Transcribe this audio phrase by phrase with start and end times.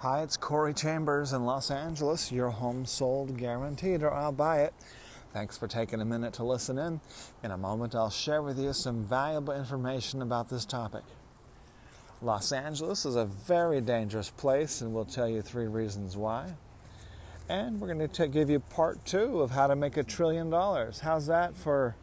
[0.00, 2.30] Hi, it's Corey Chambers in Los Angeles.
[2.30, 4.74] Your home sold guaranteed, or I'll buy it.
[5.32, 7.00] Thanks for taking a minute to listen in.
[7.42, 11.02] In a moment, I'll share with you some valuable information about this topic.
[12.20, 16.52] Los Angeles is a very dangerous place, and we'll tell you three reasons why.
[17.48, 21.00] And we're going to give you part two of how to make a trillion dollars.
[21.00, 21.96] How's that for?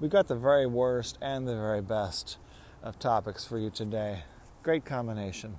[0.00, 2.38] We've got the very worst and the very best
[2.82, 4.22] of topics for you today.
[4.62, 5.58] Great combination.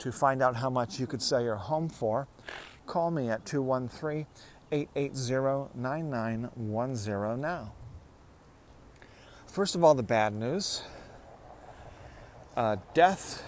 [0.00, 2.26] To find out how much you could sell your home for,
[2.86, 4.26] call me at 213
[4.72, 7.72] 880 9910 now.
[9.46, 10.82] First of all, the bad news
[12.56, 13.42] uh, death,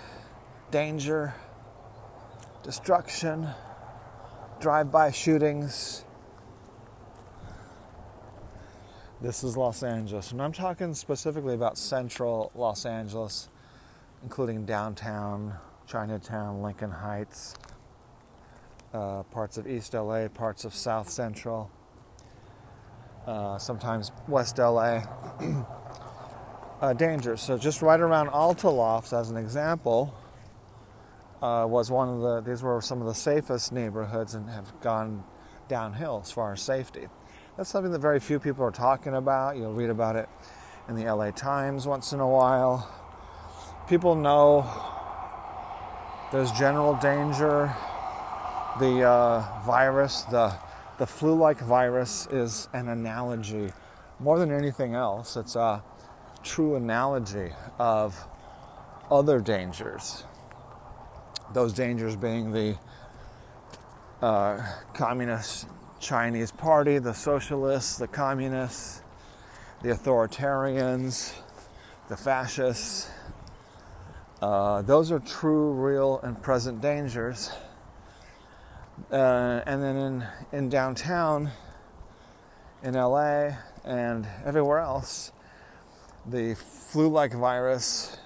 [0.70, 1.34] danger,
[2.62, 3.48] destruction,
[4.60, 6.04] drive by shootings.
[9.20, 13.48] This is Los Angeles, and I'm talking specifically about central Los Angeles,
[14.22, 15.54] including downtown,
[15.86, 17.54] Chinatown, Lincoln Heights,
[18.92, 21.70] uh, parts of East LA, parts of South Central,
[23.26, 25.02] uh, sometimes West LA.
[26.82, 27.40] uh, dangers.
[27.40, 30.12] So just right around Alta Lofts, as an example,
[31.40, 32.40] uh, was one of the.
[32.40, 35.24] These were some of the safest neighborhoods and have gone
[35.68, 37.06] downhill as far as safety.
[37.56, 39.56] That's something that very few people are talking about.
[39.56, 40.28] You'll read about it
[40.88, 42.90] in the LA Times once in a while.
[43.88, 44.62] People know
[46.32, 47.74] there's general danger.
[48.80, 50.56] The uh, virus, the,
[50.98, 53.70] the flu like virus, is an analogy.
[54.18, 55.82] More than anything else, it's a
[56.42, 58.16] true analogy of
[59.10, 60.24] other dangers.
[61.52, 62.78] Those dangers being the
[64.22, 64.62] uh,
[64.94, 65.66] communist
[66.00, 69.02] Chinese party, the socialists, the communists,
[69.82, 71.34] the authoritarians,
[72.08, 73.10] the fascists,
[74.42, 77.48] uh, those are true, real, and present dangers.
[79.10, 81.48] Uh, and then in, in downtown,
[82.82, 83.50] in LA,
[83.84, 85.30] and everywhere else,
[86.26, 88.16] the flu like virus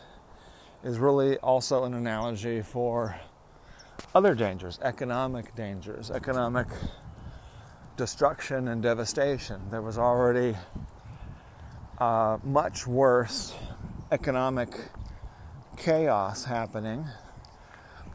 [0.82, 3.15] is really also an analogy for
[4.15, 6.66] other dangers, economic dangers, economic
[7.99, 9.60] destruction and devastation.
[9.71, 10.56] There was already
[11.99, 13.55] uh, much worse
[14.10, 14.71] economic
[15.76, 17.06] chaos happening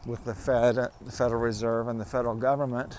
[0.05, 2.97] with the Fed, the Federal Reserve, and the federal government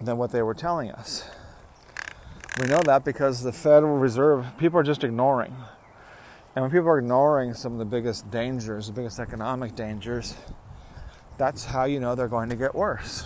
[0.00, 1.28] than what they were telling us.
[2.60, 5.54] We know that because the Federal Reserve, people are just ignoring.
[6.54, 10.34] And when people are ignoring some of the biggest dangers, the biggest economic dangers,
[11.38, 13.24] that's how you know they're going to get worse.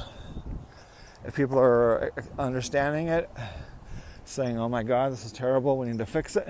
[1.24, 3.30] If people are understanding it,
[4.26, 6.48] saying, oh my God, this is terrible, we need to fix it,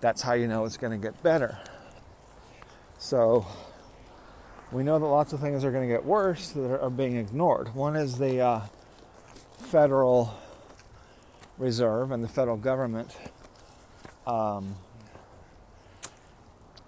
[0.00, 1.58] that's how you know it's going to get better.
[2.98, 3.46] So
[4.70, 7.74] we know that lots of things are going to get worse that are being ignored.
[7.74, 8.60] One is the uh,
[9.58, 10.34] Federal
[11.58, 13.16] Reserve and the federal government
[14.26, 14.76] um,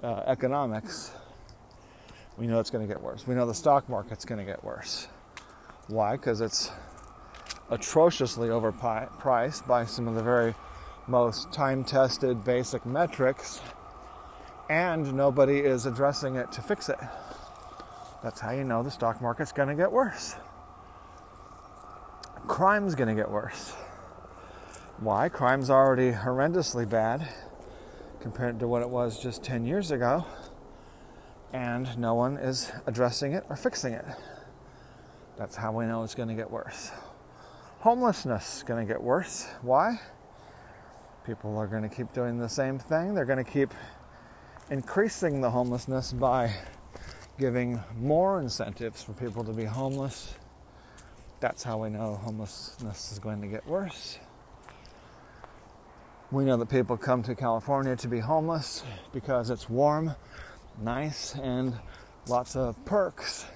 [0.03, 1.10] uh, economics.
[2.37, 3.27] We know it's going to get worse.
[3.27, 5.09] We know the stock market's going to get worse.
[5.88, 6.12] Why?
[6.12, 6.71] Because it's
[7.71, 10.54] atrociously overpriced by some of the very
[11.10, 13.60] most time tested basic metrics,
[14.69, 16.98] and nobody is addressing it to fix it.
[18.22, 20.37] That's how you know the stock market's going to get worse.
[22.47, 23.72] Crime's going to get worse.
[24.98, 25.28] Why?
[25.28, 27.27] Crime's already horrendously bad
[28.21, 30.25] compared to what it was just 10 years ago,
[31.53, 34.04] and no one is addressing it or fixing it.
[35.36, 36.92] That's how we know it's going to get worse.
[37.80, 39.48] Homelessness is going to get worse.
[39.63, 39.98] Why?
[41.25, 43.15] People are going to keep doing the same thing.
[43.15, 43.72] They're going to keep
[44.71, 46.55] increasing the homelessness by
[47.39, 50.34] giving more incentives for people to be homeless.
[51.41, 54.19] That's how we know homelessness is going to get worse.
[56.31, 60.15] We know that people come to California to be homeless because it's warm,
[60.81, 61.75] nice, and
[62.28, 63.47] lots of perks,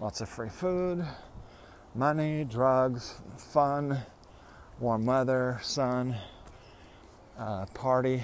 [0.00, 1.04] lots of free food,
[1.94, 3.98] money, drugs, fun,
[4.78, 6.16] warm weather, sun,
[7.40, 8.22] uh, party,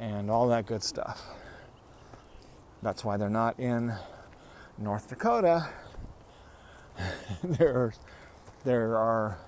[0.00, 1.22] and all that good stuff.
[2.82, 3.94] That's why they're not in
[4.78, 5.68] North Dakota,
[7.44, 7.92] there,
[8.64, 9.38] there are,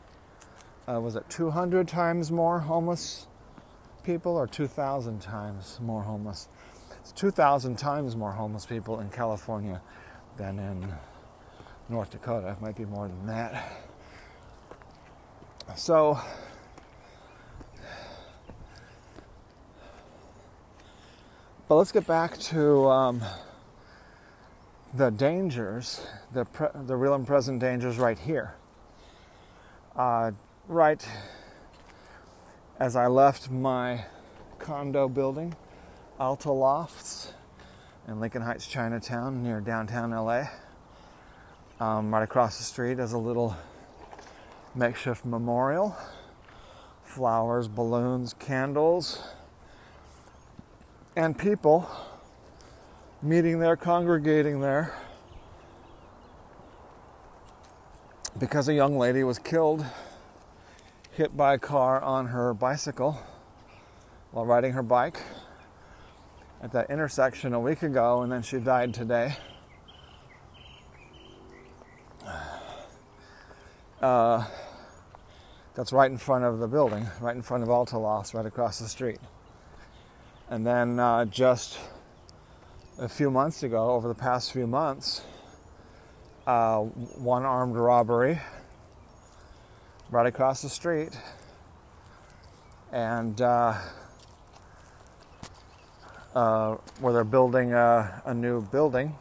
[0.89, 3.27] uh, was it 200 times more homeless
[4.05, 6.49] people or 2,000 times more homeless?
[7.01, 9.83] It's 2,000 times more homeless people in California
[10.39, 10.93] than in
[11.89, 12.49] North Dakota.
[12.51, 13.71] It might be more than that.
[15.77, 16.19] So,
[21.69, 23.23] but let's get back to um,
[24.95, 28.55] the dangers, the, pre- the real and present dangers right here.
[29.95, 30.31] Uh,
[30.67, 31.07] right
[32.81, 34.07] as I left my
[34.59, 35.55] condo building,
[36.19, 37.35] Alta Lofts
[38.07, 40.45] in Lincoln Heights, Chinatown, near downtown LA.
[41.81, 43.55] Um, right across the street is a little
[44.75, 45.95] makeshift memorial
[47.05, 49.21] flowers, balloons, candles,
[51.17, 51.89] and people
[53.23, 54.95] meeting there, congregating there,
[58.39, 59.85] because a young lady was killed,
[61.13, 63.19] hit by a car on her bicycle
[64.31, 65.21] while riding her bike
[66.63, 69.37] at that intersection a week ago, and then she died today.
[74.01, 74.45] Uh,
[75.75, 78.79] that's right in front of the building, right in front of Alta Lofts, right across
[78.79, 79.19] the street.
[80.51, 81.79] And then uh, just
[82.99, 85.23] a few months ago, over the past few months,
[86.47, 88.41] uh, one armed robbery
[90.11, 91.11] right across the street.
[92.93, 93.75] And uh,
[96.35, 99.15] uh, where they're building a, a new building,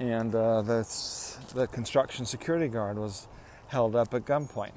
[0.00, 3.26] and uh, the construction security guard was
[3.68, 4.72] held up at gunpoint.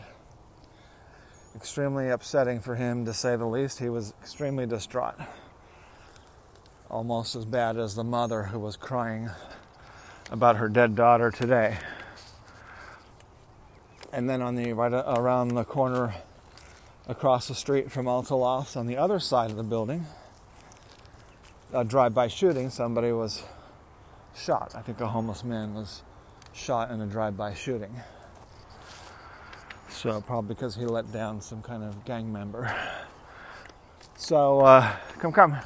[1.56, 3.80] Extremely upsetting for him, to say the least.
[3.80, 5.16] He was extremely distraught
[6.90, 9.30] almost as bad as the mother who was crying
[10.32, 11.78] about her dead daughter today.
[14.12, 16.16] And then on the right around the corner
[17.08, 20.06] across the street from Alta Lofts on the other side of the building,
[21.74, 23.44] a drive-by shooting, somebody was
[24.36, 24.74] shot.
[24.76, 26.04] I think a homeless man was
[26.54, 27.96] shot in a drive-by shooting.
[30.06, 32.72] So probably because he let down some kind of gang member.
[34.18, 35.58] So uh, come, come.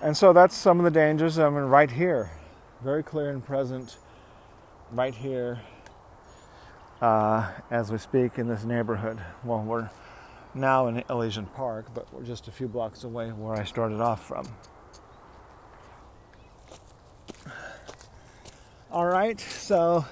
[0.00, 1.40] And so that's some of the dangers.
[1.40, 2.30] I mean, right here,
[2.80, 3.96] very clear and present,
[4.92, 5.60] right here,
[7.00, 9.18] uh, as we speak in this neighborhood.
[9.42, 9.90] Well, we're
[10.54, 14.28] now in Elysian Park, but we're just a few blocks away where I started off
[14.28, 14.46] from.
[18.92, 20.04] All right, so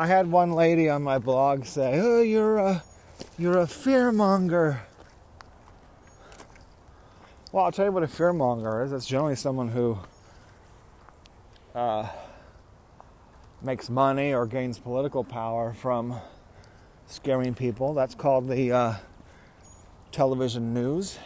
[0.00, 2.84] I had one lady on my blog say, "Oh, you're a
[3.36, 4.78] you're a fearmonger."
[7.50, 8.92] Well, I'll tell you what a fearmonger is.
[8.92, 9.98] It's generally someone who
[11.74, 12.08] uh,
[13.60, 16.20] makes money or gains political power from
[17.08, 17.92] scaring people.
[17.92, 18.94] That's called the uh,
[20.12, 21.18] television news.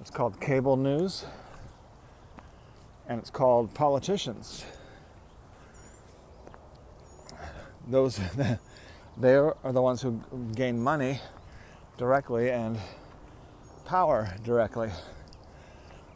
[0.00, 1.26] It's called cable news.
[3.06, 4.64] And it's called politicians.
[7.90, 8.20] Those,
[9.18, 10.20] they are the ones who
[10.54, 11.18] gain money
[11.98, 12.78] directly and
[13.84, 14.90] power directly.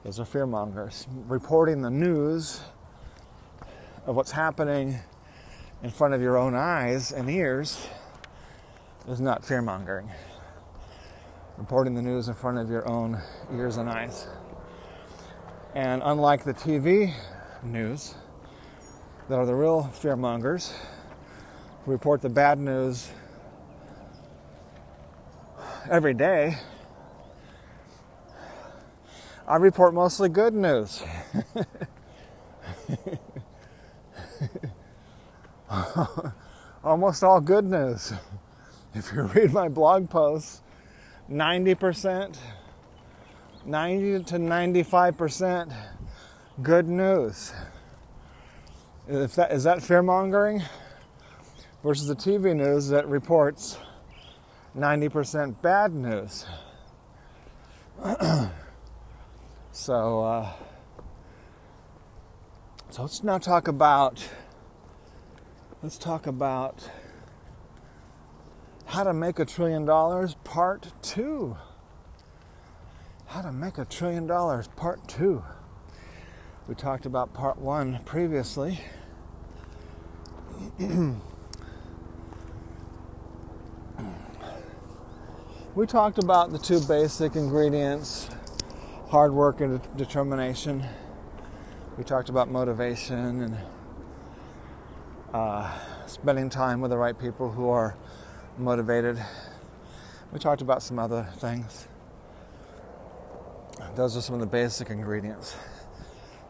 [0.04, 1.06] Those are fearmongers.
[1.26, 2.60] Reporting the news
[4.06, 5.00] of what's happening
[5.82, 7.88] in front of your own eyes and ears
[9.08, 10.08] is not fearmongering.
[11.58, 13.20] Reporting the news in front of your own
[13.52, 14.28] ears and eyes.
[15.74, 17.12] And unlike the TV
[17.64, 18.14] news,
[19.28, 20.93] that are the real fearmongers, who
[21.86, 23.10] report the bad news
[25.90, 26.56] every day
[29.46, 31.02] I report mostly good news.
[36.84, 38.14] Almost all good news.
[38.94, 40.62] If you read my blog posts,
[41.30, 42.38] 90%,
[43.66, 45.74] 90 to 95%
[46.62, 47.52] good news.
[49.06, 50.62] If that, is that fear mongering?
[51.84, 53.78] Versus the TV news that reports
[54.76, 56.46] 90% bad news.
[59.76, 60.52] So, uh,
[62.90, 64.24] so let's now talk about
[65.82, 66.88] let's talk about
[68.86, 71.56] how to make a trillion dollars part two.
[73.26, 75.42] How to make a trillion dollars part two.
[76.68, 78.78] We talked about part one previously.
[85.74, 88.28] we talked about the two basic ingredients
[89.10, 90.84] hard work and determination.
[91.98, 93.56] We talked about motivation and
[95.32, 95.72] uh,
[96.06, 97.96] spending time with the right people who are
[98.56, 99.20] motivated.
[100.32, 101.88] We talked about some other things.
[103.94, 105.56] Those are some of the basic ingredients.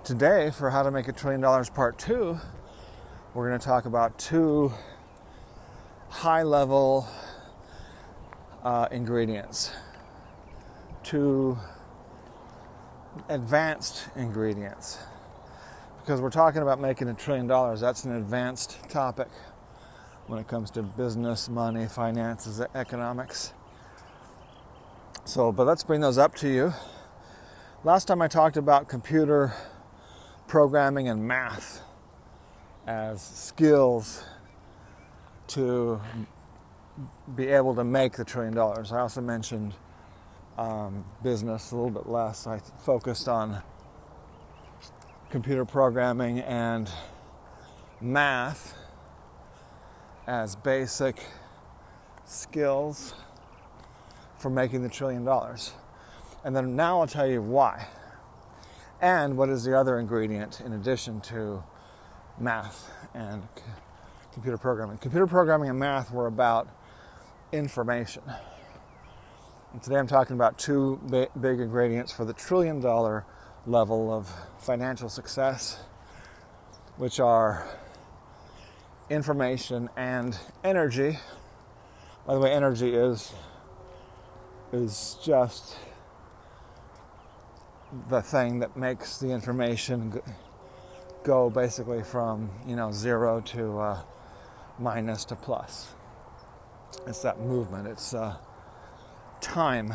[0.04, 2.38] Today, for How to Make a Trillion Dollars Part 2,
[3.32, 4.72] we're going to talk about two
[6.08, 7.06] high level
[8.64, 9.72] uh, ingredients,
[11.04, 11.58] to
[13.28, 14.98] advanced ingredients.
[16.00, 19.28] Because we're talking about making a trillion dollars, that's an advanced topic
[20.26, 23.52] when it comes to business, money, finances, economics.
[25.24, 26.72] So, but let's bring those up to you.
[27.82, 29.54] Last time I talked about computer
[30.46, 31.82] programming and math
[32.86, 34.24] as skills
[35.48, 36.00] to
[37.34, 38.92] be able to make the trillion dollars.
[38.92, 39.74] I also mentioned
[40.58, 42.46] um, business a little bit less.
[42.46, 43.62] I focused on
[45.30, 46.88] computer programming and
[48.00, 48.74] math
[50.26, 51.16] as basic
[52.24, 53.14] skills
[54.38, 55.72] for making the trillion dollars.
[56.44, 57.88] And then now I'll tell you why.
[59.00, 61.64] And what is the other ingredient in addition to
[62.38, 63.42] math and
[64.32, 64.98] computer programming?
[64.98, 66.68] Computer programming and math were about
[67.54, 68.22] information.
[69.72, 71.00] And today I'm talking about two
[71.40, 73.24] big ingredients for the trillion dollar
[73.66, 75.80] level of financial success,
[76.96, 77.66] which are
[79.08, 81.18] information and energy.
[82.26, 83.32] By the way, energy is
[84.72, 85.76] is just
[88.08, 90.20] the thing that makes the information
[91.22, 94.02] go basically from you know zero to uh,
[94.78, 95.94] minus to plus.
[97.06, 97.86] It's that movement.
[97.86, 98.36] It's uh,
[99.40, 99.92] time.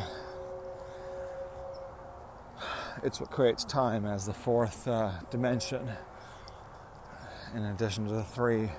[3.03, 5.89] It's what creates time as the fourth uh, dimension,
[7.55, 8.69] in addition to the three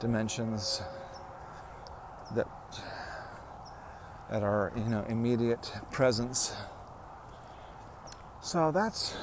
[0.00, 0.82] dimensions
[2.34, 2.48] that
[4.30, 6.54] that are you know immediate presence.
[8.40, 9.14] So that's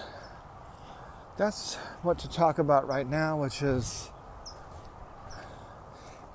[1.38, 4.12] that's what to talk about right now, which is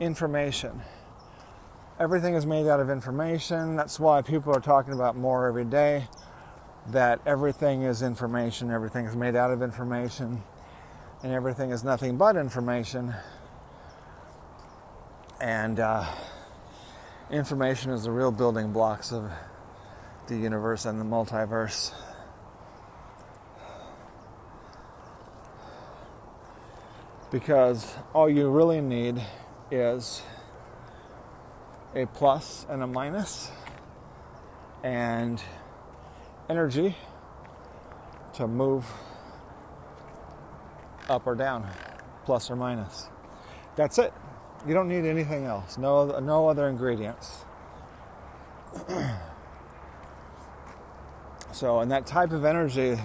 [0.00, 0.83] information.
[1.99, 3.75] Everything is made out of information.
[3.75, 6.07] That's why people are talking about more every day.
[6.88, 10.43] That everything is information, everything is made out of information,
[11.23, 13.15] and everything is nothing but information.
[15.41, 16.05] And uh,
[17.31, 19.31] information is the real building blocks of
[20.26, 21.95] the universe and the multiverse.
[27.31, 29.23] Because all you really need
[29.71, 30.21] is
[31.97, 33.50] a plus and a minus
[34.85, 35.43] and
[36.50, 36.95] energy
[38.35, 38.85] to move
[41.09, 41.67] up or down,
[42.25, 43.09] plus or minus.
[43.76, 44.12] That's it.
[44.67, 45.79] You don't need anything else.
[45.79, 47.47] No, no other ingredients.
[51.53, 52.99] so, and that type of energy,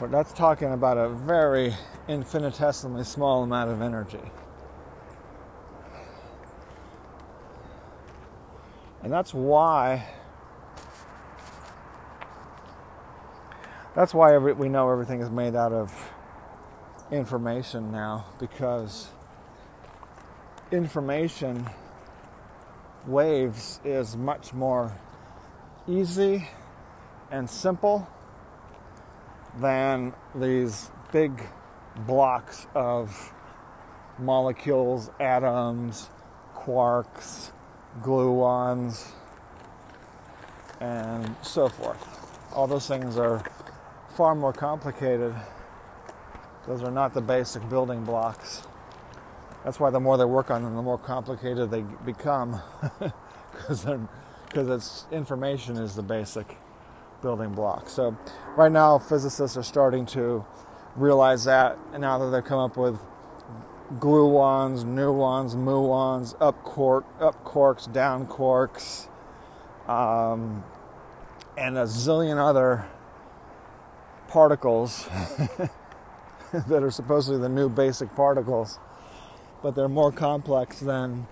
[0.00, 1.74] that's talking about a very
[2.08, 4.18] infinitesimally small amount of energy.
[9.02, 10.06] And that's why
[13.94, 15.92] that's why every, we know everything is made out of
[17.10, 19.08] information now because
[20.70, 21.68] information
[23.06, 24.96] waves is much more
[25.88, 26.48] easy
[27.30, 28.08] and simple
[29.58, 31.42] than these big
[32.06, 33.32] blocks of
[34.18, 36.10] molecules, atoms,
[36.54, 37.50] quarks,
[38.02, 39.12] gluons,
[40.80, 41.98] and so forth.
[42.54, 43.44] All those things are
[44.16, 45.34] far more complicated.
[46.66, 48.62] Those are not the basic building blocks.
[49.64, 52.60] That's why the more they work on them, the more complicated they become,
[53.52, 53.86] because
[54.48, 56.56] because it's information is the basic
[57.22, 57.88] building block.
[57.88, 58.16] So
[58.56, 60.44] right now, physicists are starting to
[60.96, 62.98] realize that, and now that they've come up with
[63.94, 69.08] gluons, nuons, muons, up quark, up quarks, down quarks,
[69.88, 70.62] um,
[71.58, 72.86] and a zillion other
[74.28, 75.06] particles
[76.52, 78.78] that are supposedly the new basic particles
[79.62, 81.26] but they're more complex than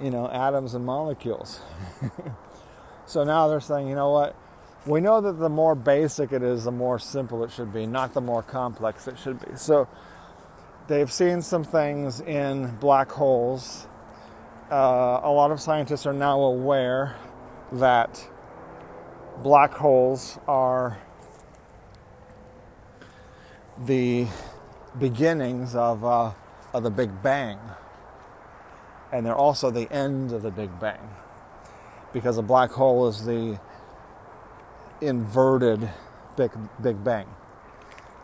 [0.00, 1.60] you know atoms and molecules.
[3.06, 4.36] so now they're saying, you know what?
[4.86, 8.12] We know that the more basic it is, the more simple it should be, not
[8.12, 9.56] the more complex it should be.
[9.56, 9.88] So
[10.88, 13.86] they've seen some things in black holes.
[14.70, 17.16] Uh, a lot of scientists are now aware
[17.72, 18.28] that
[19.42, 20.98] black holes are
[23.86, 24.26] the
[24.98, 26.32] beginnings of, uh,
[26.72, 27.58] of the Big Bang.
[29.12, 31.10] And they're also the end of the Big Bang.
[32.12, 33.58] Because a black hole is the
[35.00, 35.88] inverted
[36.36, 36.50] Big,
[36.80, 37.26] Big Bang.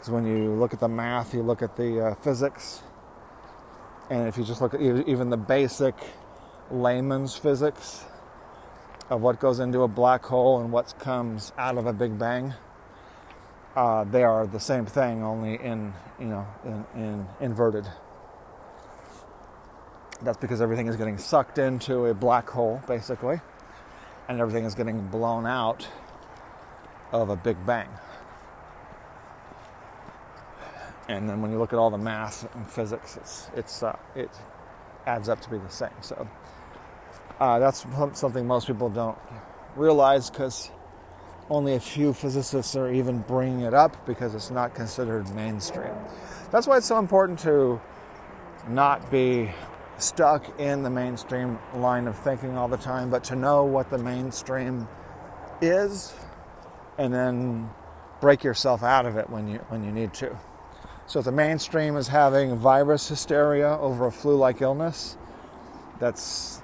[0.01, 2.81] Because when you look at the math, you look at the uh, physics,
[4.09, 5.95] and if you just look at even the basic
[6.71, 8.07] layman's physics
[9.11, 12.55] of what goes into a black hole and what comes out of a Big Bang,
[13.77, 17.87] uh, they are the same thing, only in you know in, in inverted.
[20.23, 23.39] That's because everything is getting sucked into a black hole, basically,
[24.31, 25.87] and everything is getting blown out
[27.13, 27.89] of a Big Bang.
[31.11, 34.31] And then when you look at all the math and physics, it's, it's uh, it
[35.07, 35.91] adds up to be the same.
[36.03, 36.29] So
[37.41, 39.19] uh, that's something most people don't
[39.75, 40.71] realize because
[41.49, 45.93] only a few physicists are even bringing it up because it's not considered mainstream.
[46.53, 47.81] That's why it's so important to
[48.69, 49.51] not be
[49.99, 53.99] stuck in the mainstream line of thinking all the time, but to know what the
[53.99, 54.87] mainstream
[55.61, 56.15] is
[56.99, 57.69] and then
[58.21, 60.39] break yourself out of it when you when you need to.
[61.11, 65.17] So if the mainstream is having virus hysteria over a flu-like illness,
[65.99, 66.63] that's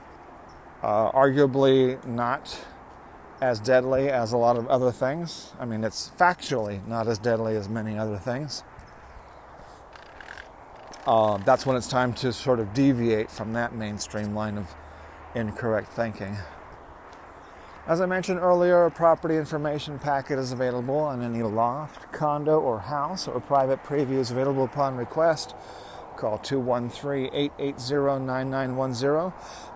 [0.84, 2.64] uh, arguably not
[3.40, 5.52] as deadly as a lot of other things.
[5.58, 8.62] I mean, it's factually not as deadly as many other things.
[11.08, 14.76] Uh, that's when it's time to sort of deviate from that mainstream line of
[15.34, 16.36] incorrect thinking.
[17.88, 22.80] As I mentioned earlier, a property information packet is available on any loft, condo, or
[22.80, 25.54] house, or private preview is available upon request.
[26.16, 29.32] Call 213 880 9910.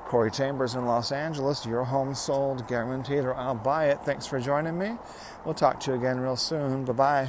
[0.06, 1.64] Corey Chambers in Los Angeles.
[1.64, 4.00] Your home sold, guaranteed, or I'll buy it.
[4.04, 4.96] Thanks for joining me.
[5.44, 6.84] We'll talk to you again real soon.
[6.84, 7.28] Bye bye.